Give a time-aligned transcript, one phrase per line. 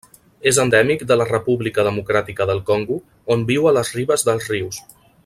[0.51, 2.99] És endèmic de la República Democràtica del Congo,
[3.37, 4.85] on viu a les ribes dels rius.